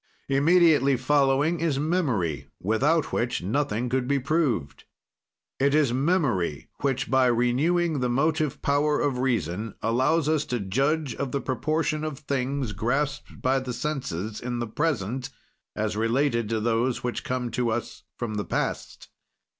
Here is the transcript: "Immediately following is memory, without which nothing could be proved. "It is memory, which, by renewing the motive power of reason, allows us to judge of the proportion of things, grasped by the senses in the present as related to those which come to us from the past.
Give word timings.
"Immediately 0.27 0.97
following 0.97 1.59
is 1.59 1.77
memory, 1.77 2.47
without 2.59 3.13
which 3.13 3.43
nothing 3.43 3.87
could 3.87 4.07
be 4.07 4.17
proved. 4.17 4.85
"It 5.59 5.75
is 5.75 5.93
memory, 5.93 6.69
which, 6.79 7.07
by 7.11 7.27
renewing 7.27 7.99
the 7.99 8.09
motive 8.09 8.63
power 8.63 8.99
of 8.99 9.19
reason, 9.19 9.75
allows 9.79 10.27
us 10.27 10.43
to 10.45 10.59
judge 10.59 11.13
of 11.13 11.31
the 11.31 11.39
proportion 11.39 12.03
of 12.03 12.17
things, 12.17 12.71
grasped 12.71 13.43
by 13.43 13.59
the 13.59 13.73
senses 13.73 14.41
in 14.41 14.57
the 14.57 14.65
present 14.67 15.29
as 15.75 15.95
related 15.95 16.49
to 16.49 16.59
those 16.59 17.03
which 17.03 17.23
come 17.23 17.51
to 17.51 17.69
us 17.69 18.01
from 18.17 18.33
the 18.33 18.45
past. 18.45 19.07